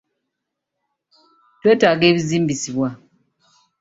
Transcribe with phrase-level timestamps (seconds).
[1.59, 2.89] Twetaaga ebizimbisibwa.